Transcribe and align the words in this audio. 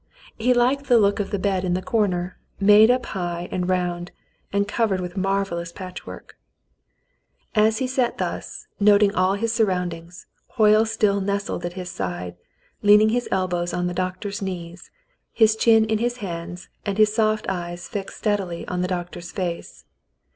He 0.39 0.51
liked 0.51 0.85
the 0.87 0.97
look 0.97 1.19
of 1.19 1.29
the 1.29 1.37
bed 1.37 1.63
in 1.63 1.75
the 1.75 1.81
corner, 1.83 2.39
made 2.59 2.89
up 2.89 3.05
high 3.05 3.47
and 3.51 3.69
round, 3.69 4.09
and 4.51 4.67
covered 4.67 4.99
with 4.99 5.15
marvellous 5.15 5.71
patchwork. 5.71 6.39
As 7.53 7.77
he 7.77 7.85
sat 7.85 8.17
thus, 8.17 8.65
noting 8.79 9.13
all 9.13 9.35
his 9.35 9.53
surroundings, 9.53 10.25
Hoyle 10.57 10.85
still 10.87 11.21
nestled 11.21 11.65
at 11.65 11.73
his 11.73 11.91
side, 11.91 12.35
leaning 12.81 13.09
his 13.09 13.29
elbows 13.31 13.75
on 13.75 13.85
the 13.85 13.93
doctor's 13.93 14.41
knees, 14.41 14.89
his 15.33 15.55
chin 15.55 15.85
in 15.85 15.99
his 15.99 16.17
hands, 16.17 16.67
and 16.83 16.97
his 16.97 17.13
soft 17.13 17.45
eyes 17.47 17.87
fixed 17.87 18.17
steadily 18.17 18.67
on 18.67 18.81
the 18.81 18.87
doctor's 18.87 19.31
face. 19.31 19.85